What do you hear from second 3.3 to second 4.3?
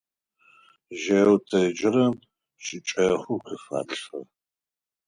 къыфалъфы.